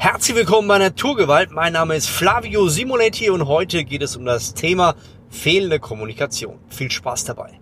Herzlich 0.00 0.36
willkommen 0.36 0.68
bei 0.68 0.78
Naturgewalt. 0.78 1.50
Mein 1.50 1.72
Name 1.72 1.96
ist 1.96 2.08
Flavio 2.08 2.68
Simonetti 2.68 3.30
und 3.30 3.48
heute 3.48 3.82
geht 3.82 4.00
es 4.00 4.14
um 4.14 4.24
das 4.24 4.54
Thema 4.54 4.94
fehlende 5.28 5.80
Kommunikation. 5.80 6.60
Viel 6.68 6.88
Spaß 6.88 7.24
dabei. 7.24 7.58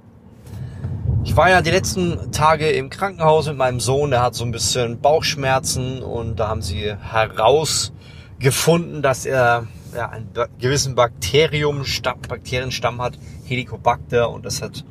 Ich 1.25 1.35
war 1.35 1.49
ja 1.49 1.63
die 1.63 1.71
letzten 1.71 2.31
Tage 2.33 2.69
im 2.69 2.91
Krankenhaus 2.91 3.47
mit 3.47 3.57
meinem 3.57 3.81
Sohn, 3.81 4.11
der 4.11 4.21
hat 4.21 4.35
so 4.35 4.45
ein 4.45 4.53
bisschen 4.53 5.01
Bauchschmerzen 5.01 6.03
und 6.03 6.37
da 6.37 6.49
haben 6.49 6.61
sie 6.61 6.95
herausgefunden, 6.95 9.01
dass 9.01 9.25
er 9.25 9.67
ja, 9.95 10.11
einen 10.11 10.29
gewissen 10.59 10.95
Bakteriumstamm, 10.95 12.21
Bakterienstamm 12.29 13.01
hat, 13.01 13.19
Helicobacter 13.47 14.29
und 14.29 14.45
das 14.45 14.61
hat 14.61 14.85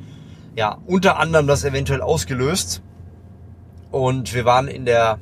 ja 0.56 0.78
unter 0.84 1.20
anderem 1.20 1.46
das 1.46 1.62
eventuell 1.62 2.02
ausgelöst. 2.02 2.82
Und 3.92 4.34
wir 4.34 4.44
waren 4.44 4.66
in 4.66 4.84
der 4.84 5.20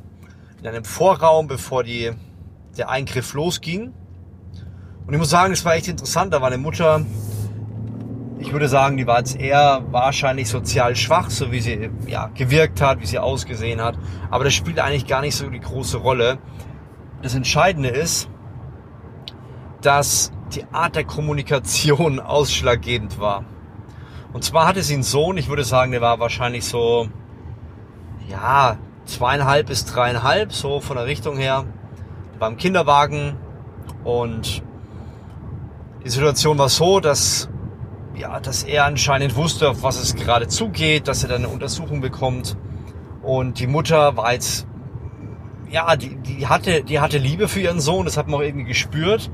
in 0.64 0.70
einem 0.70 0.84
Vorraum, 0.84 1.46
bevor 1.46 1.84
die, 1.84 2.10
der 2.78 2.88
Eingriff 2.88 3.34
losging. 3.34 3.92
Und 5.06 5.12
ich 5.12 5.18
muss 5.18 5.28
sagen, 5.28 5.52
es 5.52 5.62
war 5.66 5.74
echt 5.74 5.88
interessant. 5.88 6.32
Da 6.32 6.40
war 6.40 6.48
eine 6.48 6.56
Mutter, 6.56 7.04
ich 8.38 8.50
würde 8.50 8.66
sagen, 8.68 8.96
die 8.96 9.06
war 9.06 9.18
jetzt 9.18 9.38
eher 9.38 9.84
wahrscheinlich 9.90 10.48
sozial 10.48 10.96
schwach, 10.96 11.28
so 11.28 11.52
wie 11.52 11.60
sie 11.60 11.90
ja, 12.06 12.30
gewirkt 12.34 12.80
hat, 12.80 13.00
wie 13.00 13.06
sie 13.06 13.18
ausgesehen 13.18 13.82
hat. 13.82 13.98
Aber 14.30 14.44
das 14.44 14.54
spielt 14.54 14.80
eigentlich 14.80 15.06
gar 15.06 15.20
nicht 15.20 15.36
so 15.36 15.50
die 15.50 15.60
große 15.60 15.98
Rolle. 15.98 16.38
Das 17.20 17.34
Entscheidende 17.34 17.90
ist, 17.90 18.30
dass 19.82 20.32
die 20.54 20.64
Art 20.72 20.96
der 20.96 21.04
Kommunikation 21.04 22.20
ausschlaggebend 22.20 23.20
war. 23.20 23.44
Und 24.32 24.44
zwar 24.44 24.66
hatte 24.66 24.82
sie 24.82 24.94
einen 24.94 25.02
Sohn, 25.02 25.36
ich 25.36 25.50
würde 25.50 25.62
sagen, 25.62 25.92
der 25.92 26.00
war 26.00 26.20
wahrscheinlich 26.20 26.64
so, 26.64 27.08
ja, 28.30 28.78
zweieinhalb 29.06 29.66
bis 29.66 29.84
dreieinhalb, 29.84 30.52
so 30.52 30.80
von 30.80 30.96
der 30.96 31.06
Richtung 31.06 31.36
her, 31.36 31.64
beim 32.38 32.56
Kinderwagen. 32.56 33.36
Und 34.02 34.62
die 36.04 36.10
Situation 36.10 36.58
war 36.58 36.68
so, 36.68 37.00
dass, 37.00 37.48
ja, 38.14 38.40
dass 38.40 38.62
er 38.62 38.84
anscheinend 38.84 39.36
wusste, 39.36 39.70
auf 39.70 39.82
was 39.82 40.00
es 40.00 40.14
gerade 40.14 40.48
zugeht, 40.48 41.08
dass 41.08 41.22
er 41.22 41.30
dann 41.30 41.44
eine 41.44 41.52
Untersuchung 41.52 42.00
bekommt. 42.00 42.56
Und 43.22 43.58
die 43.58 43.66
Mutter 43.66 44.16
war 44.16 44.32
jetzt, 44.32 44.66
ja, 45.70 45.96
die, 45.96 46.16
die, 46.16 46.46
hatte, 46.46 46.84
die 46.84 47.00
hatte 47.00 47.18
Liebe 47.18 47.48
für 47.48 47.60
ihren 47.60 47.80
Sohn, 47.80 48.04
das 48.04 48.16
hat 48.16 48.28
man 48.28 48.40
auch 48.40 48.44
irgendwie 48.44 48.66
gespürt. 48.66 49.30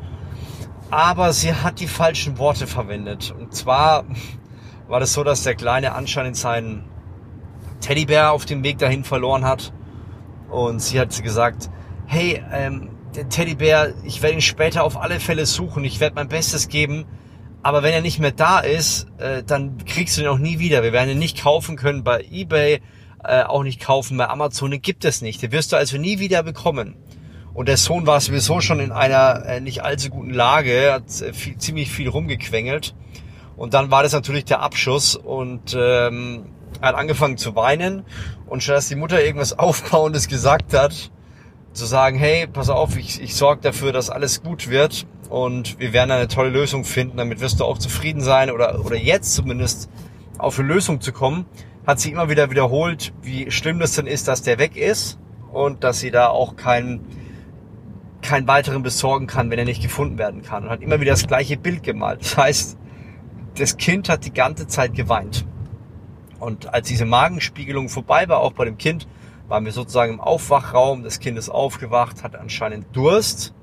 Aber 0.91 1.33
sie 1.33 1.55
hat 1.55 1.81
die 1.81 1.87
falschen 1.87 2.39
Worte 2.39 2.67
verwendet. 2.67 3.35
Und 3.37 3.55
zwar 3.55 4.05
war 4.89 5.01
das 5.01 5.13
so, 5.13 5.25
dass 5.25 5.43
der 5.43 5.55
Kleine 5.55 5.95
anscheinend 5.95 6.37
seinen 6.37 6.90
Teddybär 7.81 8.33
auf 8.33 8.45
dem 8.45 8.63
Weg 8.63 8.79
dahin 8.79 9.05
verloren 9.05 9.45
hat. 9.45 9.73
Und 10.51 10.81
sie 10.81 10.99
hat 10.99 11.23
gesagt, 11.23 11.71
hey, 12.07 12.43
ähm, 12.53 12.91
der 13.15 13.29
Teddybär, 13.29 13.95
ich 14.05 14.23
werde 14.23 14.37
ihn 14.37 14.41
später 14.41 14.85
auf 14.85 15.01
alle 15.01 15.21
Fälle 15.21 15.47
suchen, 15.47 15.85
ich 15.85 16.01
werde 16.01 16.15
mein 16.15 16.29
Bestes 16.29 16.69
geben, 16.69 17.07
aber 17.63 17.83
wenn 17.83 17.93
er 17.93 18.01
nicht 18.01 18.19
mehr 18.19 18.33
da 18.33 18.61
ist, 18.61 19.07
äh, 19.19 19.43
dann 19.43 19.85
kriegst 19.85 20.17
du 20.17 20.23
ihn 20.23 20.29
auch 20.29 20.39
nie 20.39 20.59
wieder. 20.59 20.83
Wir 20.83 20.93
werden 20.93 21.11
ihn 21.11 21.19
nicht 21.19 21.43
kaufen 21.43 21.77
können 21.77 22.05
bei 22.05 22.25
eBay, 22.31 22.81
äh, 23.23 23.43
auch 23.43 23.63
nicht 23.63 23.81
kaufen 23.81 24.17
bei 24.17 24.29
Amazon, 24.29 24.71
den 24.71 24.81
gibt 24.81 25.05
es 25.05 25.21
nicht. 25.21 25.43
Den 25.43 25.53
wirst 25.53 25.73
du 25.73 25.77
also 25.77 25.99
nie 25.99 26.19
wieder 26.21 26.43
bekommen. 26.43 26.97
Und 27.53 27.69
der 27.69 27.77
Sohn 27.77 28.07
war 28.07 28.21
sowieso 28.21 28.61
schon 28.61 28.81
in 28.81 28.93
einer 28.93 29.45
äh, 29.45 29.61
nicht 29.61 29.83
allzu 29.83 30.09
guten 30.09 30.33
Lage, 30.33 30.93
hat 30.93 31.21
äh, 31.21 31.33
viel, 31.33 31.59
ziemlich 31.59 31.91
viel 31.91 32.09
rumgequengelt. 32.09 32.95
Und 33.57 33.75
dann 33.75 33.91
war 33.91 34.03
das 34.03 34.13
natürlich 34.13 34.47
der 34.47 34.61
Abschuss 34.61 35.17
und 35.17 35.77
ähm, 35.79 36.47
er 36.81 36.89
hat 36.89 36.95
angefangen 36.95 37.37
zu 37.37 37.55
weinen 37.57 38.05
und 38.47 38.63
statt 38.63 38.77
dass 38.77 38.89
die 38.89 38.97
Mutter 38.97 39.23
irgendwas 39.23 39.53
Aufbauendes 39.59 40.29
gesagt 40.29 40.75
hat, 40.75 41.11
zu 41.73 41.87
sagen, 41.87 42.19
hey, 42.19 42.47
pass 42.47 42.69
auf, 42.69 42.97
ich, 42.97 43.23
ich 43.23 43.37
sorge 43.37 43.63
dafür, 43.63 43.93
dass 43.93 44.11
alles 44.11 44.43
gut 44.43 44.69
wird 44.69 45.07
und 45.29 45.79
wir 45.79 45.93
werden 45.93 46.11
eine 46.11 46.27
tolle 46.27 46.51
Lösung 46.51 46.85
finden, 46.85 47.17
damit 47.17 47.41
wirst 47.41 47.61
du 47.61 47.65
auch 47.65 47.79
zufrieden 47.79 48.21
sein 48.21 48.51
oder, 48.51 48.85
oder 48.85 48.97
jetzt 48.97 49.35
zumindest 49.35 49.89
auf 50.39 50.59
eine 50.59 50.67
Lösung 50.67 51.01
zu 51.01 51.13
kommen, 51.13 51.47
hat 51.87 52.01
sie 52.01 52.11
immer 52.11 52.29
wieder 52.29 52.51
wiederholt, 52.51 53.13
wie 53.23 53.51
schlimm 53.51 53.79
das 53.79 53.93
denn 53.93 54.07
ist, 54.07 54.27
dass 54.27 54.43
der 54.43 54.59
weg 54.59 54.77
ist 54.77 55.19
und 55.53 55.85
dass 55.85 56.01
sie 56.01 56.11
da 56.11 56.29
auch 56.29 56.57
keinen 56.57 57.01
keinen 58.23 58.47
weiteren 58.47 58.83
besorgen 58.83 59.27
kann, 59.27 59.51
wenn 59.51 59.59
er 59.59 59.65
nicht 59.65 59.83
gefunden 59.83 60.19
werden 60.19 60.43
kann. 60.43 60.65
Und 60.65 60.71
hat 60.71 60.83
immer 60.83 61.01
wieder 61.01 61.13
das 61.13 61.27
gleiche 61.27 61.57
Bild 61.57 61.83
gemalt. 61.83 62.21
Das 62.21 62.37
heißt, 62.37 62.79
das 63.57 63.77
Kind 63.77 64.09
hat 64.09 64.25
die 64.25 64.33
ganze 64.33 64.67
Zeit 64.67 64.95
geweint. 64.95 65.47
Und 66.41 66.73
als 66.73 66.89
diese 66.89 67.05
Magenspiegelung 67.05 67.89
vorbei 67.89 68.29
war, 68.29 68.41
auch 68.41 68.53
bei 68.53 68.65
dem 68.65 68.79
Kind, 68.79 69.07
waren 69.49 69.65
wir 69.65 69.73
sozusagen 69.73 70.15
im 70.15 70.21
Aufwachraum. 70.21 71.03
Das 71.03 71.21
Kind 71.21 71.37
ist 71.39 71.51
aufgewacht, 71.51 72.23
hat 72.23 72.37
anscheinend 72.37 72.87
Durst. 72.93 73.55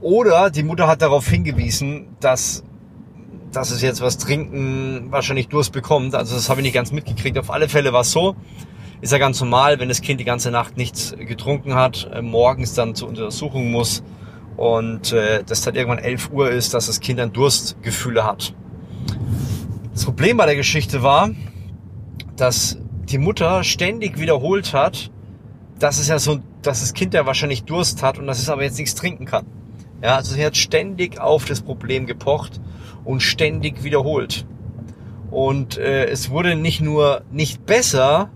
Oder 0.00 0.50
die 0.50 0.62
Mutter 0.62 0.86
hat 0.88 1.00
darauf 1.00 1.26
hingewiesen, 1.26 2.16
dass, 2.20 2.64
dass 3.52 3.70
es 3.70 3.80
jetzt 3.82 4.02
was 4.02 4.18
trinken, 4.18 5.06
wahrscheinlich 5.10 5.48
Durst 5.48 5.72
bekommt. 5.72 6.14
Also 6.14 6.34
das 6.34 6.50
habe 6.50 6.60
ich 6.60 6.66
nicht 6.66 6.74
ganz 6.74 6.92
mitgekriegt. 6.92 7.38
Auf 7.38 7.50
alle 7.50 7.68
Fälle 7.68 7.92
war 7.92 8.02
es 8.02 8.12
so. 8.12 8.36
Ist 9.00 9.12
ja 9.12 9.18
ganz 9.18 9.40
normal, 9.40 9.78
wenn 9.78 9.88
das 9.88 10.00
Kind 10.00 10.20
die 10.20 10.24
ganze 10.24 10.50
Nacht 10.50 10.76
nichts 10.76 11.14
getrunken 11.18 11.74
hat, 11.74 12.10
äh, 12.12 12.22
morgens 12.22 12.74
dann 12.74 12.94
zur 12.94 13.08
Untersuchung 13.08 13.70
muss 13.70 14.02
und 14.56 15.12
äh, 15.12 15.44
das 15.44 15.62
dann 15.62 15.74
irgendwann 15.74 15.98
11 15.98 16.30
Uhr 16.32 16.50
ist, 16.50 16.72
dass 16.74 16.86
das 16.86 17.00
Kind 17.00 17.18
dann 17.18 17.32
Durstgefühle 17.32 18.24
hat. 18.24 18.54
Das 19.92 20.04
Problem 20.04 20.36
bei 20.38 20.46
der 20.46 20.56
Geschichte 20.56 21.02
war, 21.02 21.30
dass 22.36 22.78
die 23.08 23.18
Mutter 23.18 23.64
ständig 23.64 24.18
wiederholt 24.18 24.72
hat, 24.72 25.10
dass 25.78 25.98
es 25.98 26.08
ja 26.08 26.18
so, 26.18 26.38
dass 26.62 26.80
das 26.80 26.94
Kind 26.94 27.14
ja 27.14 27.26
wahrscheinlich 27.26 27.64
Durst 27.64 28.02
hat 28.02 28.18
und 28.18 28.26
dass 28.26 28.38
es 28.38 28.48
aber 28.48 28.62
jetzt 28.62 28.78
nichts 28.78 28.94
trinken 28.94 29.26
kann. 29.26 29.46
Ja, 30.02 30.16
also 30.16 30.34
sie 30.34 30.44
hat 30.44 30.56
ständig 30.56 31.20
auf 31.20 31.44
das 31.44 31.62
Problem 31.62 32.06
gepocht 32.06 32.60
und 33.04 33.20
ständig 33.20 33.82
wiederholt. 33.82 34.46
Und 35.30 35.78
äh, 35.78 36.06
es 36.06 36.30
wurde 36.30 36.54
nicht 36.54 36.80
nur 36.80 37.22
nicht 37.30 37.66
besser, 37.66 38.30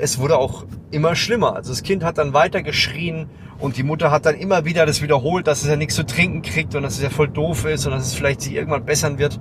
es 0.00 0.18
wurde 0.18 0.38
auch 0.38 0.64
immer 0.90 1.14
schlimmer. 1.14 1.54
Also 1.54 1.70
das 1.70 1.82
Kind 1.82 2.02
hat 2.04 2.18
dann 2.18 2.32
weiter 2.32 2.62
geschrien 2.62 3.28
und 3.58 3.76
die 3.76 3.82
Mutter 3.82 4.10
hat 4.10 4.26
dann 4.26 4.36
immer 4.36 4.64
wieder 4.64 4.86
das 4.86 5.02
wiederholt, 5.02 5.46
dass 5.46 5.62
es 5.62 5.68
ja 5.68 5.76
nichts 5.76 5.94
zu 5.94 6.04
trinken 6.04 6.42
kriegt 6.42 6.74
und 6.74 6.82
dass 6.82 6.94
es 6.94 7.02
ja 7.02 7.10
voll 7.10 7.28
doof 7.28 7.64
ist 7.66 7.86
und 7.86 7.92
dass 7.92 8.06
es 8.06 8.14
vielleicht 8.14 8.40
sich 8.40 8.54
irgendwann 8.54 8.84
bessern 8.84 9.18
wird. 9.18 9.38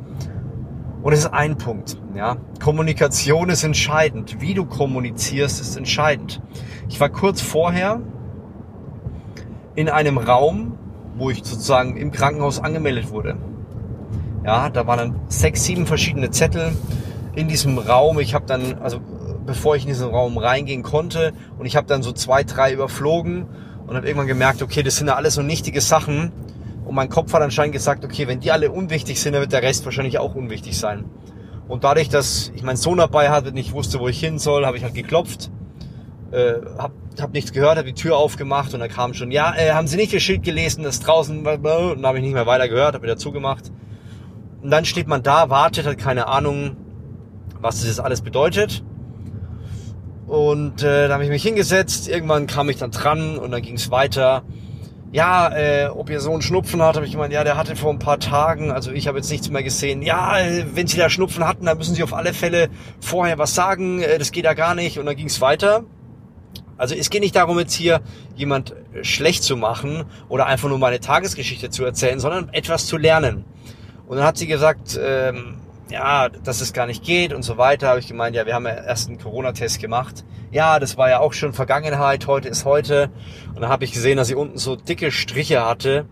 Und 1.02 1.14
es 1.14 1.20
ist 1.20 1.34
ein 1.34 1.58
Punkt. 1.58 1.98
Ja? 2.16 2.38
Kommunikation 2.62 3.50
ist 3.50 3.64
entscheidend. 3.64 4.42
Wie 4.42 4.54
du 4.54 4.66
kommunizierst, 4.66 5.62
ist 5.62 5.78
entscheidend. 5.78 6.42
Ich 6.90 7.00
war 7.00 7.10
kurz 7.10 7.42
vorher 7.42 8.02
in 9.76 9.90
einem 9.90 10.18
Raum, 10.18 10.78
wo 11.16 11.30
ich 11.30 11.38
sozusagen 11.38 11.96
im 11.96 12.12
Krankenhaus 12.12 12.60
angemeldet 12.60 13.12
wurde. 13.12 13.38
Ja, 14.44 14.70
da 14.70 14.88
waren 14.88 14.98
dann 14.98 15.20
sechs, 15.28 15.64
sieben 15.64 15.86
verschiedene 15.86 16.32
Zettel 16.32 16.74
in 17.34 17.48
diesem 17.48 17.78
Raum. 17.78 18.20
Ich 18.20 18.34
habe 18.34 18.46
dann, 18.46 18.80
also 18.82 19.00
bevor 19.46 19.76
ich 19.76 19.84
in 19.84 19.90
diesen 19.90 20.10
Raum 20.10 20.38
reingehen 20.38 20.84
konnte, 20.84 21.34
und 21.58 21.66
ich 21.66 21.76
habe 21.76 21.88
dann 21.88 22.04
so 22.04 22.12
zwei, 22.12 22.44
drei 22.44 22.74
überflogen 22.74 23.46
und 23.88 23.96
habe 23.96 24.08
irgendwann 24.08 24.28
gemerkt, 24.28 24.62
okay, 24.62 24.84
das 24.84 24.98
sind 24.98 25.08
ja 25.08 25.16
alles 25.16 25.36
so 25.36 25.42
nichtige 25.42 25.82
Sachen 25.82 26.32
und 26.90 26.96
mein 26.96 27.10
Kopf 27.10 27.32
hat 27.34 27.44
anscheinend 27.44 27.74
gesagt, 27.74 28.04
okay, 28.04 28.28
wenn 28.28 28.40
die 28.40 28.52
alle 28.52 28.72
unwichtig 28.72 29.22
sind, 29.22 29.34
dann 29.34 29.44
wird 29.44 29.54
der 29.54 29.62
Rest 29.62 29.86
wahrscheinlich 29.86 30.18
auch 30.18 30.34
unwichtig 30.34 30.76
sein. 30.76 31.06
Und 31.68 31.84
dadurch, 31.84 32.10
dass 32.10 32.52
ich 32.56 32.64
meinen 32.64 32.78
Sohn 32.78 32.98
dabei 32.98 33.30
hatte 33.30 33.50
und 33.50 33.54
nicht 33.54 33.74
wusste, 33.74 34.00
wo 34.00 34.08
ich 34.08 34.20
hin 34.20 34.40
soll, 34.40 34.66
habe 34.66 34.76
ich 34.76 34.82
halt 34.82 34.96
geklopft, 34.96 35.52
äh, 36.32 36.54
hab, 36.80 36.94
hab 37.22 37.32
nichts 37.32 37.54
gehört, 37.54 37.78
habe 37.78 37.86
die 37.86 37.94
Tür 37.94 38.18
aufgemacht 38.18 38.74
und 38.74 38.80
da 38.80 38.88
kam 38.88 39.14
schon, 39.14 39.30
ja, 39.30 39.54
äh, 39.56 39.74
haben 39.74 39.86
Sie 39.86 39.98
nicht 39.98 40.16
das 40.16 40.24
Schild 40.24 40.42
gelesen, 40.42 40.82
das 40.82 41.00
draußen, 41.00 41.46
und 41.46 41.64
dann 41.64 42.06
habe 42.08 42.18
ich 42.18 42.24
nicht 42.24 42.34
mehr 42.34 42.48
weiter 42.48 42.68
gehört, 42.68 42.96
habe 42.96 43.04
wieder 43.04 43.18
zugemacht. 43.18 43.72
Und 44.64 44.72
dann 44.72 44.84
steht 44.84 45.08
man 45.08 45.22
da, 45.22 45.52
wartet, 45.52 45.86
hat 45.86 46.00
keine 46.00 46.26
Ahnung, 46.26 46.76
was 47.62 47.86
das 47.86 48.00
alles 48.00 48.22
bedeutet. 48.22 48.84
Und 50.26 50.82
äh, 50.82 51.08
da 51.08 51.14
habe 51.14 51.24
ich 51.24 51.30
mich 51.30 51.44
hingesetzt, 51.44 52.08
irgendwann 52.08 52.48
kam 52.48 52.68
ich 52.68 52.78
dann 52.78 52.90
dran 52.90 53.38
und 53.38 53.52
dann 53.52 53.62
ging 53.62 53.76
es 53.76 53.92
weiter 53.92 54.42
ja, 55.12 55.50
äh, 55.56 55.88
ob 55.88 56.10
ihr 56.10 56.20
Sohn 56.20 56.42
Schnupfen 56.42 56.82
hat, 56.82 56.96
habe 56.96 57.06
ich 57.06 57.14
gemeint, 57.14 57.34
ja, 57.34 57.44
der 57.44 57.58
hatte 57.58 57.76
vor 57.76 57.92
ein 57.92 58.00
paar 58.00 58.20
Tagen, 58.20 58.72
also 58.72 58.92
ich 58.92 59.08
habe 59.08 59.18
jetzt 59.18 59.32
nichts 59.32 59.50
mehr 59.50 59.64
gesehen. 59.64 60.02
Ja, 60.02 60.40
äh, 60.40 60.66
wenn 60.74 60.88
sie 60.88 60.98
da 60.98 61.10
Schnupfen 61.10 61.48
hatten, 61.48 61.66
dann 61.66 61.78
müssen 61.78 61.96
sie 61.96 62.04
auf 62.04 62.14
alle 62.14 62.34
Fälle 62.34 62.70
vorher 63.00 63.38
was 63.40 63.56
sagen, 63.56 64.02
äh, 64.02 64.20
das 64.20 64.32
geht 64.32 64.46
ja 64.46 64.54
gar 64.54 64.76
nicht 64.76 65.00
und 65.00 65.06
dann 65.06 65.16
ging 65.16 65.28
es 65.28 65.42
weiter. 65.42 65.84
Also 66.78 66.96
es 66.96 67.10
geht 67.10 67.22
nicht 67.22 67.36
darum, 67.36 67.60
jetzt 67.60 67.74
hier 67.74 68.02
jemand 68.36 68.74
schlecht 69.02 69.44
zu 69.44 69.58
machen 69.58 70.06
oder 70.30 70.46
einfach 70.46 70.70
nur 70.70 70.78
meine 70.78 71.00
Tagesgeschichte 71.00 71.70
zu 71.70 71.84
erzählen, 71.84 72.20
sondern 72.20 72.50
etwas 72.54 72.86
zu 72.86 72.98
lernen. 72.98 73.44
Und 74.08 74.18
dann 74.18 74.26
hat 74.26 74.38
sie 74.38 74.48
gesagt, 74.48 74.98
ähm, 75.02 75.56
ja, 75.90 76.30
dass 76.30 76.62
es 76.62 76.74
gar 76.74 76.86
nicht 76.86 77.04
geht 77.04 77.34
und 77.34 77.44
so 77.44 77.58
weiter. 77.58 77.90
Habe 77.90 78.00
ich 78.00 78.08
gemeint, 78.08 78.36
ja, 78.36 78.46
wir 78.46 78.54
haben 78.54 78.66
ja 78.66 78.74
erst 78.74 79.10
einen 79.10 79.20
Corona-Test 79.20 79.80
gemacht. 79.80 80.26
Ja, 80.52 80.80
das 80.80 80.98
war 80.98 81.10
ja 81.10 81.20
auch 81.20 81.34
schon 81.34 81.54
Vergangenheit, 81.54 82.28
heute 82.28 82.50
ist 82.50 82.66
heute. 82.66 83.10
Und 83.50 83.62
dann 83.62 83.70
habe 83.70 83.86
ich 83.86 83.92
gesehen, 83.92 84.18
dass 84.18 84.28
sie 84.28 84.36
unten 84.36 84.58
so 84.58 84.76
dicke 84.76 85.12
Striche 85.12 85.66
hatte, 85.66 86.06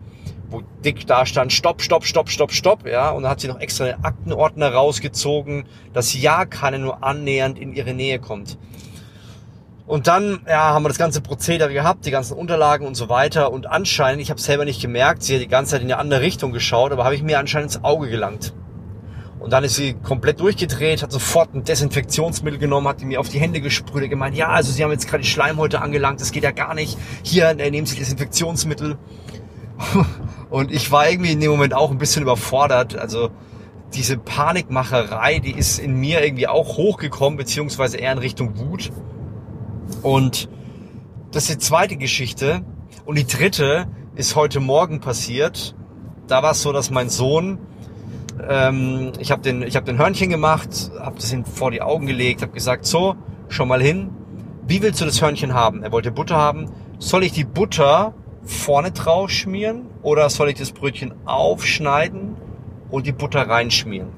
wo 0.49 0.61
dick 0.83 1.05
da 1.07 1.25
stand, 1.25 1.51
stopp, 1.51 1.81
stopp, 1.81 2.05
stopp, 2.05 2.29
stopp, 2.29 2.51
stopp, 2.51 2.87
ja. 2.87 3.09
Und 3.11 3.23
dann 3.23 3.31
hat 3.31 3.39
sie 3.39 3.47
noch 3.47 3.59
extra 3.59 3.85
den 3.85 4.03
Aktenordner 4.03 4.73
rausgezogen, 4.73 5.65
dass 5.93 6.19
ja 6.19 6.45
keine 6.45 6.79
nur 6.79 7.03
annähernd 7.03 7.59
in 7.59 7.73
ihre 7.73 7.93
Nähe 7.93 8.19
kommt. 8.19 8.57
Und 9.85 10.07
dann 10.07 10.41
ja, 10.45 10.73
haben 10.73 10.83
wir 10.83 10.89
das 10.89 10.97
ganze 10.97 11.21
Prozedere 11.21 11.71
gehabt, 11.71 12.05
die 12.05 12.11
ganzen 12.11 12.37
Unterlagen 12.37 12.85
und 12.85 12.95
so 12.95 13.07
weiter. 13.07 13.53
Und 13.53 13.67
anscheinend, 13.67 14.21
ich 14.21 14.29
habe 14.29 14.41
selber 14.41 14.65
nicht 14.65 14.81
gemerkt, 14.81 15.23
sie 15.23 15.35
hat 15.35 15.41
die 15.41 15.47
ganze 15.47 15.71
Zeit 15.71 15.81
in 15.81 15.87
eine 15.87 15.97
andere 15.97 16.21
Richtung 16.21 16.51
geschaut, 16.51 16.91
aber 16.91 17.05
habe 17.05 17.15
ich 17.15 17.23
mir 17.23 17.39
anscheinend 17.39 17.73
ins 17.73 17.83
Auge 17.85 18.09
gelangt. 18.09 18.53
Und 19.39 19.53
dann 19.53 19.63
ist 19.63 19.75
sie 19.75 19.93
komplett 19.93 20.39
durchgedreht, 20.39 21.03
hat 21.03 21.11
sofort 21.11 21.53
ein 21.53 21.63
Desinfektionsmittel 21.63 22.59
genommen, 22.59 22.87
hat 22.87 23.01
die 23.01 23.05
mir 23.05 23.19
auf 23.19 23.29
die 23.29 23.39
Hände 23.39 23.61
gesprüht, 23.61 24.03
und 24.03 24.09
gemeint, 24.09 24.35
ja, 24.35 24.49
also 24.49 24.71
Sie 24.71 24.83
haben 24.83 24.91
jetzt 24.91 25.07
gerade 25.07 25.23
die 25.23 25.29
Schleimhäute 25.29 25.81
angelangt, 25.81 26.21
das 26.21 26.31
geht 26.31 26.43
ja 26.43 26.51
gar 26.51 26.73
nicht. 26.73 26.97
Hier, 27.23 27.49
äh, 27.49 27.69
nehmen 27.69 27.85
Sie 27.85 27.95
Desinfektionsmittel. 27.95 28.97
Und 30.49 30.71
ich 30.71 30.91
war 30.91 31.09
irgendwie 31.09 31.31
in 31.31 31.39
dem 31.39 31.51
Moment 31.51 31.73
auch 31.73 31.91
ein 31.91 31.97
bisschen 31.97 32.23
überfordert. 32.23 32.95
Also 32.95 33.29
diese 33.93 34.17
Panikmacherei, 34.17 35.39
die 35.39 35.51
ist 35.51 35.79
in 35.79 35.95
mir 35.95 36.23
irgendwie 36.23 36.47
auch 36.47 36.77
hochgekommen, 36.77 37.37
beziehungsweise 37.37 37.97
eher 37.97 38.11
in 38.13 38.17
Richtung 38.17 38.57
Wut. 38.57 38.91
Und 40.01 40.49
das 41.31 41.43
ist 41.43 41.53
die 41.53 41.57
zweite 41.59 41.97
Geschichte. 41.97 42.63
Und 43.05 43.17
die 43.17 43.27
dritte 43.27 43.87
ist 44.15 44.35
heute 44.35 44.59
Morgen 44.59 44.99
passiert. 44.99 45.75
Da 46.27 46.43
war 46.43 46.51
es 46.51 46.61
so, 46.61 46.73
dass 46.73 46.89
mein 46.89 47.09
Sohn, 47.09 47.59
ähm, 48.47 49.13
ich 49.19 49.31
habe 49.31 49.41
den, 49.41 49.61
ich 49.61 49.75
hab 49.75 49.85
den 49.85 49.97
Hörnchen 49.97 50.29
gemacht, 50.29 50.91
habe 50.99 51.15
das 51.15 51.31
ihm 51.31 51.45
vor 51.45 51.71
die 51.71 51.81
Augen 51.81 52.05
gelegt, 52.05 52.41
habe 52.41 52.51
gesagt, 52.51 52.85
so, 52.85 53.15
schon 53.49 53.67
mal 53.67 53.81
hin. 53.81 54.09
Wie 54.67 54.81
willst 54.81 55.01
du 55.01 55.05
das 55.05 55.21
Hörnchen 55.21 55.53
haben? 55.53 55.83
Er 55.83 55.91
wollte 55.91 56.11
Butter 56.11 56.35
haben. 56.35 56.69
Soll 56.99 57.23
ich 57.23 57.31
die 57.31 57.45
Butter 57.45 58.13
vorne 58.43 58.91
drauf 58.91 59.29
schmieren 59.29 59.87
oder 60.01 60.29
soll 60.29 60.49
ich 60.49 60.55
das 60.55 60.71
Brötchen 60.71 61.13
aufschneiden 61.25 62.35
und 62.89 63.05
die 63.05 63.11
Butter 63.11 63.47
reinschmieren? 63.47 64.09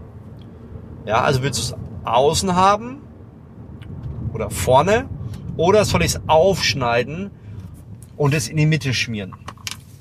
Ja, 1.05 1.21
also 1.21 1.43
willst 1.43 1.59
du 1.59 1.75
es 1.75 1.79
außen 2.05 2.55
haben 2.55 3.01
oder 4.33 4.49
vorne 4.49 5.09
oder 5.57 5.85
soll 5.85 6.01
ich 6.01 6.15
es 6.15 6.21
aufschneiden 6.27 7.31
und 8.17 8.33
es 8.33 8.47
in 8.47 8.57
die 8.57 8.65
Mitte 8.65 8.93
schmieren? 8.93 9.35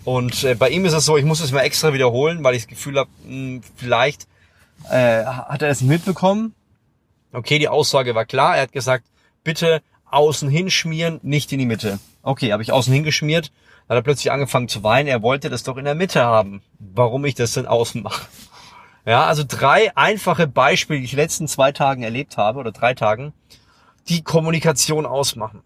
Und 0.09 0.43
äh, 0.43 0.55
bei 0.55 0.71
ihm 0.71 0.87
ist 0.87 0.95
es 0.95 1.05
so, 1.05 1.19
ich 1.19 1.25
muss 1.27 1.41
es 1.41 1.53
mal 1.53 1.61
extra 1.61 1.93
wiederholen, 1.93 2.43
weil 2.43 2.55
ich 2.55 2.63
das 2.63 2.69
Gefühl 2.69 2.99
habe, 2.99 3.11
hm, 3.27 3.61
vielleicht 3.77 4.27
äh, 4.89 5.23
hat 5.23 5.61
er 5.61 5.69
es 5.69 5.83
mitbekommen. 5.83 6.55
Okay, 7.31 7.59
die 7.59 7.69
Aussage 7.69 8.15
war 8.15 8.25
klar. 8.25 8.57
Er 8.57 8.63
hat 8.63 8.73
gesagt, 8.73 9.05
bitte 9.45 9.83
außen 10.11 10.49
hinschmieren, 10.49 11.21
nicht 11.23 11.53
in 11.53 11.59
die 11.59 11.67
Mitte. 11.67 11.99
Okay, 12.23 12.55
habe 12.55 12.63
ich 12.63 12.73
außen 12.73 12.91
hingeschmiert. 12.91 13.53
Dann 13.87 13.99
hat 13.99 14.01
er 14.01 14.03
plötzlich 14.03 14.33
angefangen 14.33 14.69
zu 14.69 14.83
weinen. 14.83 15.09
Er 15.09 15.21
wollte 15.21 15.51
das 15.51 15.63
doch 15.63 15.77
in 15.77 15.85
der 15.85 15.95
Mitte 15.95 16.23
haben. 16.23 16.63
Warum 16.79 17.27
ich 17.27 17.35
das 17.35 17.53
denn 17.53 17.67
außen 17.67 18.03
mache? 18.03 18.29
Ja, 19.05 19.27
also 19.27 19.45
drei 19.47 19.95
einfache 19.95 20.47
Beispiele, 20.47 21.01
die 21.01 21.05
ich 21.05 21.13
in 21.13 21.19
den 21.19 21.25
letzten 21.25 21.49
zwei 21.49 21.71
Tagen 21.73 22.03
erlebt 22.03 22.39
habe 22.39 22.61
oder 22.61 22.73
drei 22.73 22.95
Tagen, 22.95 23.35
die 24.09 24.23
Kommunikation 24.23 25.05
ausmachen. 25.05 25.61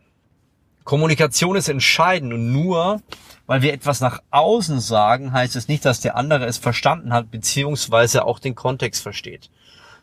Kommunikation 0.85 1.57
ist 1.57 1.69
entscheidend 1.69 2.33
und 2.33 2.53
nur 2.53 3.01
weil 3.47 3.63
wir 3.63 3.73
etwas 3.73 4.01
nach 4.01 4.23
außen 4.31 4.81
sagen, 4.81 5.33
heißt 5.33 5.57
es 5.57 5.69
nicht, 5.69 5.85
dass 5.85 6.01
der 6.01 6.17
andere 6.17 6.47
es 6.47 6.59
verstanden 6.59 7.13
hat, 7.13 7.31
beziehungsweise 7.31 8.25
auch 8.25 8.39
den 8.39 8.55
Kontext 8.55 9.03
versteht. 9.03 9.51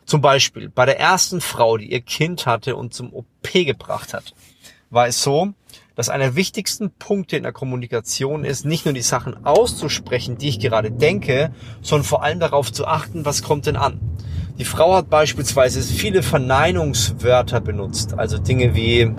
Zum 0.04 0.20
Beispiel 0.20 0.68
bei 0.68 0.86
der 0.86 0.98
ersten 0.98 1.40
Frau, 1.40 1.76
die 1.76 1.90
ihr 1.90 2.00
Kind 2.00 2.46
hatte 2.46 2.76
und 2.76 2.94
zum 2.94 3.12
OP 3.12 3.26
gebracht 3.52 4.14
hat, 4.14 4.34
war 4.90 5.06
es 5.06 5.22
so, 5.22 5.52
dass 5.94 6.08
einer 6.08 6.24
der 6.24 6.36
wichtigsten 6.36 6.90
Punkte 6.90 7.36
in 7.36 7.42
der 7.42 7.52
Kommunikation 7.52 8.44
ist, 8.44 8.64
nicht 8.64 8.84
nur 8.84 8.94
die 8.94 9.02
Sachen 9.02 9.44
auszusprechen, 9.44 10.38
die 10.38 10.48
ich 10.48 10.60
gerade 10.60 10.90
denke, 10.90 11.52
sondern 11.82 12.06
vor 12.06 12.22
allem 12.22 12.40
darauf 12.40 12.72
zu 12.72 12.86
achten, 12.86 13.24
was 13.24 13.42
kommt 13.42 13.66
denn 13.66 13.76
an. 13.76 14.00
Die 14.58 14.64
Frau 14.64 14.94
hat 14.94 15.10
beispielsweise 15.10 15.82
viele 15.82 16.22
Verneinungswörter 16.22 17.60
benutzt, 17.60 18.14
also 18.14 18.38
Dinge 18.38 18.74
wie, 18.74 19.12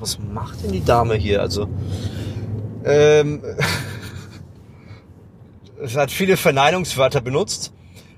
was 0.00 0.18
macht 0.18 0.62
denn 0.62 0.72
die 0.72 0.84
Dame 0.84 1.14
hier? 1.14 1.40
Also, 1.40 1.68
ähm, 2.84 3.42
es 5.82 5.96
hat 5.96 6.10
viele 6.10 6.36
Verneinungswörter 6.36 7.20
benutzt, 7.20 7.72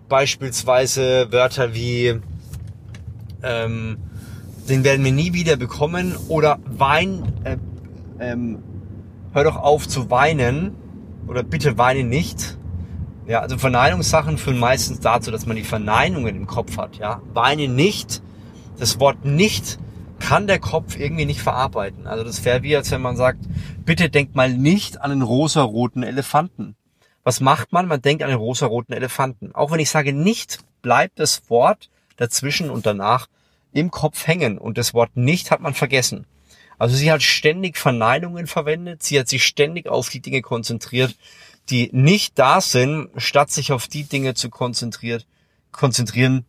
beispielsweise 0.08 1.28
Wörter 1.30 1.74
wie, 1.74 2.20
ähm, 3.42 3.98
den 4.68 4.84
werden 4.84 5.04
wir 5.04 5.12
nie 5.12 5.32
wieder 5.32 5.56
bekommen 5.56 6.16
oder 6.28 6.58
wein, 6.64 7.32
äh, 7.44 7.56
ähm, 8.20 8.62
hör 9.32 9.44
doch 9.44 9.56
auf 9.56 9.88
zu 9.88 10.10
weinen 10.10 10.76
oder 11.26 11.42
bitte 11.42 11.78
weine 11.78 12.04
nicht 12.04 12.56
ja, 13.26 13.40
also 13.40 13.56
Verneinungssachen 13.56 14.36
führen 14.36 14.58
meistens 14.58 15.00
dazu, 15.00 15.30
dass 15.30 15.46
man 15.46 15.56
die 15.56 15.62
Verneinungen 15.62 16.36
im 16.36 16.46
Kopf 16.46 16.76
hat. 16.76 16.98
Ja, 16.98 17.20
weine 17.32 17.68
nicht. 17.68 18.22
Das 18.78 18.98
Wort 18.98 19.24
nicht 19.24 19.78
kann 20.22 20.46
der 20.46 20.60
Kopf 20.60 20.96
irgendwie 20.96 21.24
nicht 21.24 21.40
verarbeiten. 21.40 22.06
Also 22.06 22.22
das 22.22 22.44
wäre 22.44 22.62
wie, 22.62 22.76
als 22.76 22.92
wenn 22.92 23.02
man 23.02 23.16
sagt, 23.16 23.40
bitte 23.84 24.08
denkt 24.08 24.36
mal 24.36 24.52
nicht 24.52 25.00
an 25.00 25.10
den 25.10 25.22
rosaroten 25.22 26.04
Elefanten. 26.04 26.76
Was 27.24 27.40
macht 27.40 27.72
man? 27.72 27.88
Man 27.88 28.00
denkt 28.00 28.22
an 28.22 28.30
den 28.30 28.38
rosaroten 28.38 28.94
Elefanten. 28.94 29.52
Auch 29.52 29.72
wenn 29.72 29.80
ich 29.80 29.90
sage 29.90 30.12
nicht, 30.12 30.60
bleibt 30.80 31.18
das 31.18 31.50
Wort 31.50 31.90
dazwischen 32.16 32.70
und 32.70 32.86
danach 32.86 33.26
im 33.72 33.90
Kopf 33.90 34.28
hängen. 34.28 34.58
Und 34.58 34.78
das 34.78 34.94
Wort 34.94 35.16
nicht 35.16 35.50
hat 35.50 35.60
man 35.60 35.74
vergessen. 35.74 36.24
Also 36.78 36.94
sie 36.94 37.10
hat 37.10 37.22
ständig 37.22 37.76
Verneinungen 37.76 38.46
verwendet. 38.46 39.02
Sie 39.02 39.18
hat 39.18 39.28
sich 39.28 39.44
ständig 39.44 39.88
auf 39.88 40.08
die 40.08 40.20
Dinge 40.20 40.40
konzentriert, 40.40 41.16
die 41.68 41.90
nicht 41.92 42.38
da 42.38 42.60
sind, 42.60 43.08
statt 43.16 43.50
sich 43.50 43.72
auf 43.72 43.88
die 43.88 44.04
Dinge 44.04 44.34
zu 44.34 44.50
konzentrieren, 44.50 45.24
konzentrieren, 45.72 46.44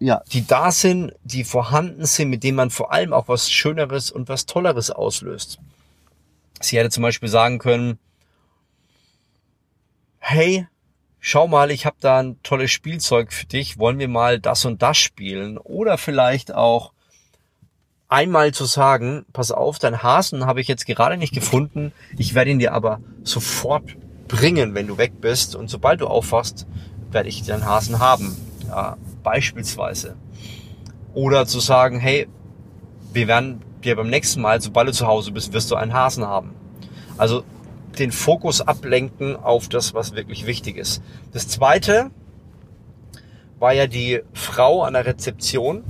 ja, 0.00 0.22
die 0.32 0.46
da 0.46 0.70
sind, 0.70 1.12
die 1.24 1.44
vorhanden 1.44 2.06
sind, 2.06 2.30
mit 2.30 2.44
denen 2.44 2.56
man 2.56 2.70
vor 2.70 2.92
allem 2.92 3.12
auch 3.12 3.28
was 3.28 3.50
Schöneres 3.50 4.10
und 4.10 4.28
was 4.28 4.46
Tolleres 4.46 4.90
auslöst. 4.90 5.58
Sie 6.60 6.78
hätte 6.78 6.90
zum 6.90 7.02
Beispiel 7.02 7.28
sagen 7.28 7.58
können, 7.58 7.98
hey, 10.18 10.66
schau 11.20 11.48
mal, 11.48 11.70
ich 11.70 11.86
habe 11.86 11.96
da 12.00 12.20
ein 12.20 12.40
tolles 12.42 12.70
Spielzeug 12.70 13.32
für 13.32 13.46
dich, 13.46 13.78
wollen 13.78 13.98
wir 13.98 14.08
mal 14.08 14.40
das 14.40 14.64
und 14.64 14.82
das 14.82 14.98
spielen? 14.98 15.58
Oder 15.58 15.98
vielleicht 15.98 16.54
auch 16.54 16.92
einmal 18.08 18.52
zu 18.52 18.64
sagen, 18.64 19.26
pass 19.32 19.50
auf, 19.50 19.78
dein 19.78 20.02
Hasen 20.02 20.46
habe 20.46 20.60
ich 20.60 20.68
jetzt 20.68 20.86
gerade 20.86 21.16
nicht 21.16 21.34
gefunden, 21.34 21.92
ich 22.16 22.34
werde 22.34 22.50
ihn 22.50 22.58
dir 22.58 22.72
aber 22.72 23.00
sofort 23.22 23.96
bringen, 24.28 24.74
wenn 24.74 24.86
du 24.86 24.98
weg 24.98 25.20
bist 25.20 25.54
und 25.54 25.68
sobald 25.68 26.00
du 26.00 26.06
aufwachst, 26.06 26.66
werde 27.10 27.28
ich 27.28 27.44
deinen 27.44 27.64
Hasen 27.64 27.98
haben. 27.98 28.36
Ja, 28.68 28.96
beispielsweise. 29.28 30.16
Oder 31.12 31.46
zu 31.46 31.60
sagen, 31.60 32.00
hey, 32.00 32.28
wir 33.12 33.28
werden 33.28 33.60
dir 33.84 33.94
beim 33.96 34.08
nächsten 34.08 34.40
Mal, 34.40 34.60
sobald 34.60 34.88
du 34.88 34.92
zu 34.92 35.06
Hause 35.06 35.32
bist, 35.32 35.52
wirst 35.52 35.70
du 35.70 35.76
einen 35.76 35.92
Hasen 35.92 36.24
haben. 36.26 36.54
Also 37.18 37.44
den 37.98 38.10
Fokus 38.12 38.60
ablenken 38.60 39.36
auf 39.36 39.68
das, 39.68 39.92
was 39.92 40.14
wirklich 40.14 40.46
wichtig 40.46 40.76
ist. 40.76 41.02
Das 41.32 41.46
zweite 41.48 42.10
war 43.58 43.72
ja 43.74 43.86
die 43.86 44.22
Frau 44.32 44.82
an 44.82 44.94
der 44.94 45.04
Rezeption, 45.04 45.84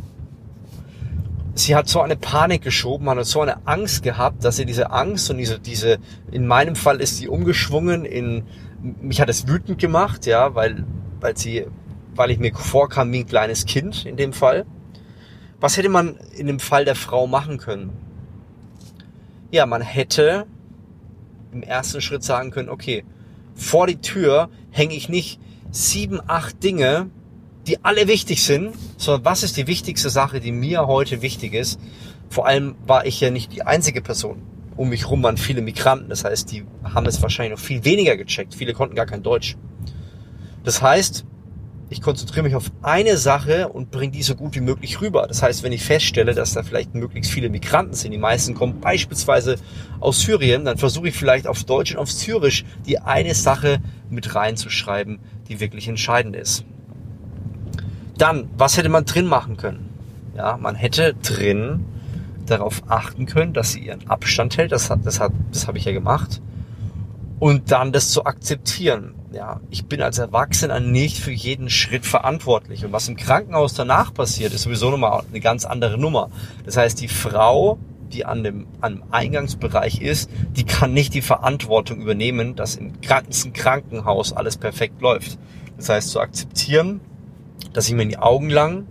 sie 1.55 1.77
hat 1.77 1.89
so 1.89 2.01
eine 2.01 2.17
Panik 2.17 2.63
geschoben, 2.63 3.09
hat 3.11 3.25
so 3.25 3.41
eine 3.41 3.67
Angst 3.67 4.03
gehabt, 4.03 4.45
dass 4.45 4.57
sie 4.57 4.65
diese 4.65 4.91
Angst 4.91 5.31
und 5.31 5.39
diese, 5.39 5.61
diese, 5.61 5.99
in 6.31 6.47
meinem 6.47 6.77
Fall 6.77 7.01
ist 7.01 7.19
sie 7.19 7.29
umgeschwungen 7.29 8.05
in, 8.05 8.45
mich 9.03 9.21
hat 9.21 9.29
es 9.29 9.47
wütend 9.47 9.79
gemacht, 9.79 10.27
ja, 10.27 10.55
weil, 10.55 10.85
weil 11.21 11.37
sie, 11.37 11.67
weil 12.19 12.31
ich 12.31 12.39
mir 12.39 12.53
vorkam 12.55 13.13
wie 13.13 13.21
ein 13.21 13.27
kleines 13.27 13.65
Kind 13.65 14.05
in 14.05 14.17
dem 14.17 14.33
Fall. 14.33 14.67
Was 15.61 15.77
hätte 15.77 15.89
man 15.89 16.19
in 16.37 16.47
dem 16.47 16.61
Fall 16.61 16.85
der 16.85 16.97
Frau 16.97 17.27
machen 17.27 17.59
können? 17.59 17.93
Ja, 19.51 19.67
man 19.67 19.83
hätte 19.83 20.47
im 21.53 21.63
ersten 21.63 22.01
Schritt 22.01 22.23
sagen 22.23 22.51
können, 22.51 22.69
okay, 22.69 23.05
vor 23.55 23.87
die 23.87 24.01
Tür 24.01 24.51
hänge 24.71 24.95
ich 24.95 25.09
nicht 25.09 25.41
sieben, 25.71 26.21
acht 26.27 26.63
Dinge, 26.63 27.11
die 27.67 27.85
alle 27.85 28.09
wichtig 28.09 28.43
sind, 28.43 28.75
sondern 28.97 29.25
was 29.25 29.43
ist 29.43 29.57
die 29.57 29.67
wichtigste 29.67 30.11
Sache, 30.11 30.41
die 30.41 30.53
mir 30.53 30.87
heute 30.87 31.23
wichtig 31.23 31.55
ist. 31.55 31.81
Vor 32.31 32.47
allem 32.47 32.75
war 32.87 33.07
ich 33.07 33.21
ja 33.21 33.31
nicht 33.31 33.53
die 33.53 33.63
einzige 33.63 34.03
Person. 34.03 34.43
Um 34.77 34.91
mich 34.91 35.09
rum 35.09 35.23
waren 35.23 35.37
viele 35.37 35.63
Migranten, 35.63 36.09
das 36.09 36.25
heißt, 36.25 36.53
die 36.53 36.65
haben 36.85 37.07
es 37.07 37.21
wahrscheinlich 37.23 37.59
noch 37.59 37.65
viel 37.65 37.85
weniger 37.85 38.17
gecheckt. 38.17 38.55
Viele 38.55 38.75
konnten 38.75 38.95
gar 38.95 39.07
kein 39.07 39.23
Deutsch. 39.23 39.57
Das 40.65 40.83
heißt, 40.83 41.25
ich 41.91 42.03
konzentriere 42.03 42.43
mich 42.43 42.55
auf 42.55 42.71
eine 42.83 43.17
Sache 43.17 43.69
und 43.69 43.91
bringe 43.91 44.13
die 44.13 44.23
so 44.23 44.35
gut 44.35 44.55
wie 44.55 44.61
möglich 44.61 45.01
rüber. 45.01 45.27
Das 45.27 45.43
heißt, 45.43 45.63
wenn 45.63 45.73
ich 45.73 45.83
feststelle, 45.83 46.35
dass 46.35 46.53
da 46.53 46.63
vielleicht 46.63 46.95
möglichst 46.95 47.31
viele 47.31 47.49
Migranten 47.49 47.95
sind, 47.95 48.13
die 48.13 48.19
meisten 48.19 48.55
kommen 48.55 48.81
beispielsweise 48.81 49.57
aus 50.01 50.21
Syrien, 50.21 50.65
dann 50.65 50.77
versuche 50.77 51.09
ich 51.09 51.17
vielleicht 51.17 51.47
auf 51.47 51.65
Deutsch 51.65 51.93
und 51.93 51.99
auf 51.99 52.13
Syrisch 52.13 52.65
die 52.87 52.99
eine 52.99 53.35
Sache 53.35 53.81
mit 54.11 54.35
reinzuschreiben, 54.35 55.19
die 55.49 55.61
wirklich 55.61 55.89
entscheidend 55.89 56.37
ist. 56.37 56.65
Dann, 58.19 58.51
was 58.59 58.77
hätte 58.77 58.89
man 58.91 59.05
drin 59.05 59.27
machen 59.27 59.57
können? 59.57 59.89
Ja, 60.37 60.59
man 60.59 60.75
hätte 60.75 61.15
drin 61.15 61.85
darauf 62.47 62.83
achten 62.89 63.27
können, 63.27 63.55
dass 63.55 63.73
sie 63.73 63.81
ihren 63.81 64.09
Abstand 64.09 64.57
hält. 64.59 64.73
Das 64.73 64.91
hat, 64.91 65.01
das 65.05 65.21
hat, 65.21 65.33
das 65.53 65.67
habe 65.67 65.79
ich 65.79 65.85
ja 65.85 65.93
gemacht. 65.93 66.43
Und 67.39 67.71
dann 67.71 67.93
das 67.93 68.11
zu 68.11 68.25
akzeptieren. 68.25 69.15
Ja, 69.33 69.61
ich 69.71 69.87
bin 69.87 70.01
als 70.03 70.19
Erwachsener 70.19 70.81
nicht 70.81 71.19
für 71.19 71.33
jeden 71.33 71.69
Schritt 71.71 72.07
verantwortlich. 72.07 72.85
Und 72.85 72.93
was 72.93 73.09
im 73.09 73.17
Krankenhaus 73.17 73.75
danach 73.75 74.15
passiert, 74.15 74.55
ist 74.55 74.63
sowieso 74.63 74.91
nochmal 74.91 75.23
eine 75.29 75.41
ganz 75.41 75.65
andere 75.65 75.99
Nummer. 75.99 76.31
Das 76.65 76.77
heißt, 76.77 77.01
die 77.01 77.09
Frau, 77.09 77.79
die 78.13 78.25
an 78.25 78.43
dem, 78.43 78.67
an 78.81 78.95
dem 78.95 79.05
Eingangsbereich 79.11 80.01
ist, 80.01 80.31
die 80.57 80.65
kann 80.65 80.93
nicht 80.93 81.15
die 81.15 81.23
Verantwortung 81.23 82.01
übernehmen, 82.01 82.57
dass 82.57 82.77
im 82.77 83.01
ganzen 83.01 83.53
Krankenhaus 83.53 84.33
alles 84.33 84.57
perfekt 84.57 85.01
läuft. 85.03 85.39
Das 85.77 85.89
heißt, 85.91 86.11
zu 86.11 86.21
akzeptieren, 86.21 87.01
dass 87.73 87.89
ich 87.89 87.95
mir 87.95 88.03
in 88.03 88.09
die 88.09 88.19
Augen 88.19 88.51
lang, 88.51 88.87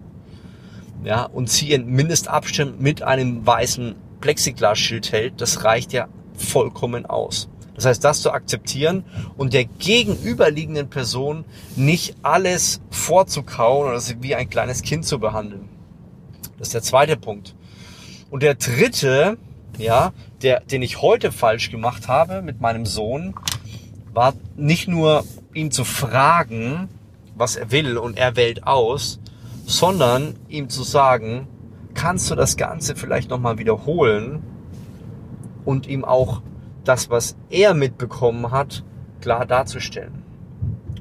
ja, 1.03 1.23
und 1.23 1.49
sie 1.49 1.71
in 1.71 1.87
Mindestabstand 1.87 2.79
mit 2.79 3.01
einem 3.01 3.45
weißen 3.45 3.95
Plexiglasschild 4.21 5.11
hält, 5.11 5.41
das 5.41 5.63
reicht 5.63 5.93
ja 5.93 6.07
vollkommen 6.35 7.05
aus. 7.05 7.49
Das 7.77 7.85
heißt, 7.85 8.03
das 8.03 8.23
zu 8.23 8.31
akzeptieren 8.31 9.03
und 9.37 9.53
der 9.53 9.65
gegenüberliegenden 9.65 10.89
Person 10.89 11.45
nicht 11.75 12.15
alles 12.23 12.81
vorzukauen 12.89 13.87
oder 13.87 13.99
sie 13.99 14.17
wie 14.21 14.33
ein 14.33 14.49
kleines 14.49 14.81
Kind 14.81 15.05
zu 15.05 15.19
behandeln. 15.19 15.69
Das 16.57 16.69
ist 16.69 16.73
der 16.73 16.81
zweite 16.81 17.17
Punkt. 17.17 17.55
Und 18.31 18.41
der 18.41 18.55
dritte, 18.55 19.37
ja, 19.77 20.11
der, 20.41 20.61
den 20.61 20.81
ich 20.81 21.03
heute 21.03 21.31
falsch 21.31 21.69
gemacht 21.69 22.07
habe 22.07 22.41
mit 22.41 22.61
meinem 22.61 22.87
Sohn, 22.87 23.35
war 24.11 24.33
nicht 24.55 24.87
nur 24.87 25.23
ihn 25.53 25.69
zu 25.69 25.83
fragen, 25.83 26.89
was 27.35 27.57
er 27.57 27.71
will 27.71 27.99
und 27.99 28.17
er 28.17 28.35
wählt 28.35 28.65
aus, 28.65 29.19
sondern 29.67 30.33
ihm 30.49 30.69
zu 30.69 30.81
sagen, 30.81 31.47
kannst 31.93 32.31
du 32.31 32.35
das 32.35 32.57
Ganze 32.57 32.95
vielleicht 32.95 33.29
nochmal 33.29 33.59
wiederholen 33.59 34.41
und 35.63 35.85
ihm 35.85 36.03
auch 36.03 36.41
das, 36.87 37.09
was 37.09 37.35
er 37.49 37.73
mitbekommen 37.73 38.51
hat, 38.51 38.83
klar 39.21 39.45
darzustellen. 39.45 40.23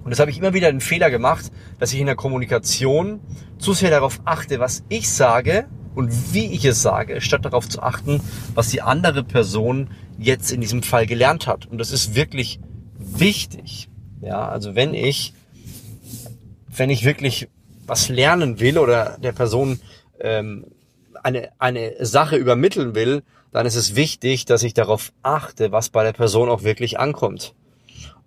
Und 0.05 0.11
das 0.11 0.21
habe 0.21 0.31
ich 0.31 0.39
immer 0.39 0.55
wieder 0.55 0.71
den 0.71 0.81
Fehler 0.81 1.11
gemacht, 1.11 1.51
dass 1.81 1.93
ich 1.93 1.99
in 1.99 2.07
der 2.07 2.15
Kommunikation 2.15 3.21
zu 3.59 3.73
sehr 3.73 3.91
darauf 3.91 4.21
achte, 4.25 4.61
was 4.61 4.85
ich 4.89 5.11
sage 5.11 5.67
und 5.97 6.33
wie 6.33 6.53
ich 6.53 6.65
es 6.65 6.81
sage, 6.81 7.21
statt 7.21 7.45
darauf 7.45 7.69
zu 7.69 7.83
achten, 7.83 8.21
was 8.55 8.69
die 8.69 8.83
andere 8.83 9.25
Person 9.25 9.89
jetzt 10.19 10.53
in 10.53 10.61
diesem 10.61 10.83
Fall 10.83 11.07
gelernt 11.07 11.47
hat. 11.47 11.67
Und 11.67 11.79
das 11.79 11.91
ist 11.91 12.15
wirklich 12.15 12.61
wichtig. 12.99 13.89
Ja, 14.21 14.49
also 14.49 14.75
wenn 14.75 14.95
ich, 14.95 15.35
wenn 16.69 16.91
ich 16.91 17.05
wirklich 17.05 17.49
was 17.87 18.09
lernen 18.09 18.61
will 18.61 18.79
oder 18.79 19.19
der 19.21 19.33
Person 19.33 19.81
ähm, 20.21 20.67
eine, 21.23 21.51
eine 21.59 22.05
Sache 22.05 22.37
übermitteln 22.37 22.95
will, 22.95 23.23
dann 23.57 23.65
ist 23.65 23.75
es 23.75 23.97
wichtig, 23.97 24.45
dass 24.45 24.63
ich 24.63 24.75
darauf 24.75 25.15
achte, 25.23 25.73
was 25.73 25.89
bei 25.89 26.05
der 26.05 26.13
Person 26.13 26.51
auch 26.51 26.63
wirklich 26.63 27.01
ankommt. 27.01 27.55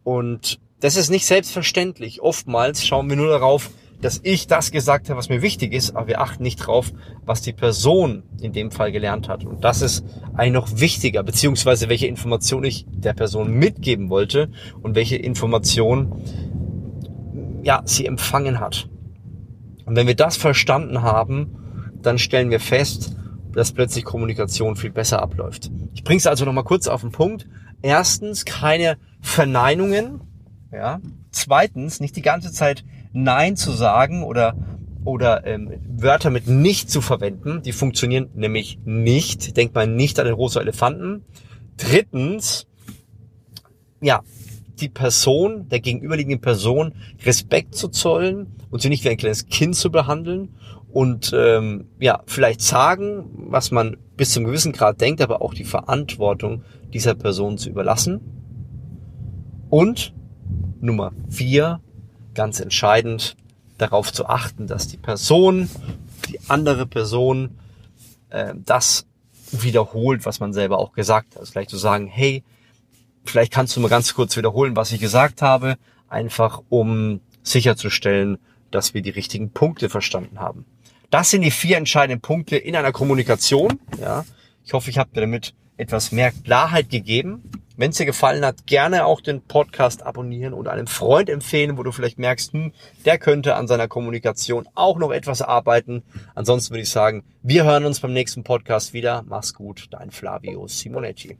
Und 0.03 0.59
das 0.79 0.95
ist 0.95 1.11
nicht 1.11 1.27
selbstverständlich. 1.27 2.23
Oftmals 2.23 2.83
schauen 2.83 3.07
wir 3.11 3.15
nur 3.15 3.29
darauf, 3.29 3.69
dass 4.01 4.21
ich 4.23 4.47
das 4.47 4.71
gesagt 4.71 5.07
habe, 5.07 5.19
was 5.19 5.29
mir 5.29 5.43
wichtig 5.43 5.71
ist, 5.71 5.95
aber 5.95 6.07
wir 6.07 6.21
achten 6.21 6.41
nicht 6.41 6.57
drauf, 6.57 6.91
was 7.27 7.43
die 7.43 7.53
Person 7.53 8.23
in 8.41 8.53
dem 8.53 8.71
Fall 8.71 8.91
gelernt 8.91 9.29
hat. 9.29 9.45
Und 9.45 9.63
das 9.63 9.83
ist 9.83 10.03
eigentlich 10.33 10.53
noch 10.53 10.79
wichtiger, 10.79 11.21
beziehungsweise 11.21 11.89
welche 11.89 12.07
Information 12.07 12.63
ich 12.63 12.87
der 12.89 13.13
Person 13.13 13.51
mitgeben 13.51 14.09
wollte 14.09 14.49
und 14.81 14.95
welche 14.95 15.17
Information 15.17 16.23
ja, 17.61 17.83
sie 17.85 18.07
empfangen 18.07 18.59
hat. 18.59 18.89
Und 19.85 19.95
wenn 19.95 20.07
wir 20.07 20.15
das 20.15 20.37
verstanden 20.37 21.03
haben, 21.03 21.91
dann 22.01 22.17
stellen 22.17 22.49
wir 22.49 22.59
fest, 22.59 23.15
dass 23.59 23.73
plötzlich 23.73 24.05
Kommunikation 24.05 24.77
viel 24.77 24.89
besser 24.89 25.21
abläuft. 25.21 25.69
Ich 25.93 26.05
bringe 26.05 26.19
es 26.19 26.27
also 26.27 26.45
nochmal 26.45 26.63
kurz 26.63 26.87
auf 26.87 27.01
den 27.01 27.11
Punkt. 27.11 27.45
Erstens, 27.81 28.45
keine 28.45 28.97
Verneinungen. 29.19 30.21
Ja. 30.71 31.01
Zweitens, 31.31 31.99
nicht 31.99 32.15
die 32.15 32.21
ganze 32.21 32.53
Zeit 32.53 32.85
Nein 33.11 33.57
zu 33.57 33.71
sagen 33.71 34.23
oder, 34.23 34.55
oder 35.03 35.45
ähm, 35.45 35.73
Wörter 35.89 36.29
mit 36.29 36.47
nicht 36.47 36.89
zu 36.89 37.01
verwenden. 37.01 37.61
Die 37.61 37.73
funktionieren 37.73 38.29
nämlich 38.33 38.79
nicht. 38.85 39.57
Denkt 39.57 39.75
mal 39.75 39.87
nicht 39.87 40.19
an 40.19 40.25
den 40.25 40.35
rosa 40.35 40.61
Elefanten. 40.61 41.25
Drittens, 41.75 42.65
ja, 43.99 44.21
die 44.79 44.87
Person, 44.87 45.67
der 45.67 45.81
gegenüberliegenden 45.81 46.39
Person 46.39 46.93
Respekt 47.25 47.75
zu 47.75 47.89
zollen 47.89 48.55
und 48.69 48.81
sie 48.81 48.87
nicht 48.87 49.03
wie 49.03 49.09
ein 49.09 49.17
kleines 49.17 49.47
Kind 49.47 49.75
zu 49.75 49.91
behandeln 49.91 50.55
und 50.91 51.31
ähm, 51.35 51.87
ja, 51.99 52.23
vielleicht 52.25 52.61
sagen, 52.61 53.29
was 53.49 53.71
man 53.71 53.97
bis 54.17 54.31
zum 54.31 54.43
gewissen 54.43 54.71
Grad 54.71 54.99
denkt, 55.01 55.21
aber 55.21 55.41
auch 55.41 55.53
die 55.53 55.63
Verantwortung 55.63 56.63
dieser 56.93 57.13
Person 57.13 57.57
zu 57.57 57.69
überlassen. 57.69 58.21
Und 59.69 60.13
Nummer 60.81 61.11
vier, 61.29 61.79
ganz 62.33 62.59
entscheidend, 62.59 63.35
darauf 63.77 64.11
zu 64.11 64.25
achten, 64.25 64.67
dass 64.67 64.87
die 64.87 64.97
Person, 64.97 65.69
die 66.27 66.39
andere 66.47 66.85
Person, 66.85 67.59
äh, 68.29 68.53
das 68.65 69.05
wiederholt, 69.51 70.25
was 70.25 70.39
man 70.39 70.53
selber 70.53 70.79
auch 70.79 70.93
gesagt 70.93 71.35
hat. 71.35 71.41
Also 71.41 71.51
vielleicht 71.51 71.69
zu 71.69 71.77
sagen, 71.77 72.07
hey, 72.07 72.43
vielleicht 73.23 73.51
kannst 73.53 73.75
du 73.75 73.79
mal 73.79 73.89
ganz 73.89 74.13
kurz 74.13 74.37
wiederholen, 74.37 74.75
was 74.75 74.91
ich 74.91 74.99
gesagt 74.99 75.41
habe, 75.41 75.77
einfach 76.07 76.61
um 76.69 77.21
sicherzustellen, 77.43 78.37
dass 78.71 78.93
wir 78.93 79.01
die 79.01 79.09
richtigen 79.09 79.51
Punkte 79.51 79.89
verstanden 79.89 80.39
haben. 80.39 80.65
Das 81.09 81.31
sind 81.31 81.41
die 81.41 81.51
vier 81.51 81.77
entscheidenden 81.77 82.21
Punkte 82.21 82.57
in 82.57 82.75
einer 82.75 82.91
Kommunikation. 82.91 83.79
Ja, 83.99 84.25
ich 84.63 84.73
hoffe, 84.73 84.89
ich 84.89 84.97
habe 84.97 85.09
dir 85.13 85.21
damit 85.21 85.53
etwas 85.77 86.11
mehr 86.11 86.31
Klarheit 86.31 86.89
gegeben. 86.89 87.49
Wenn 87.77 87.91
es 87.91 87.97
dir 87.97 88.05
gefallen 88.05 88.43
hat, 88.43 88.67
gerne 88.67 89.05
auch 89.05 89.21
den 89.21 89.41
Podcast 89.41 90.03
abonnieren 90.05 90.53
und 90.53 90.67
einem 90.67 90.85
Freund 90.85 91.29
empfehlen, 91.29 91.77
wo 91.77 91.83
du 91.83 91.93
vielleicht 91.93 92.19
merkst, 92.19 92.51
hm, 92.51 92.73
der 93.05 93.17
könnte 93.17 93.55
an 93.55 93.67
seiner 93.67 93.87
Kommunikation 93.87 94.67
auch 94.75 94.99
noch 94.99 95.11
etwas 95.11 95.41
arbeiten. 95.41 96.03
Ansonsten 96.35 96.71
würde 96.71 96.83
ich 96.83 96.89
sagen, 96.89 97.23
wir 97.41 97.63
hören 97.63 97.85
uns 97.85 98.01
beim 98.01 98.11
nächsten 98.11 98.43
Podcast 98.43 98.91
wieder. 98.91 99.23
Mach's 99.25 99.53
gut, 99.53 99.87
dein 99.91 100.11
Flavio 100.11 100.67
Simonetti. 100.67 101.37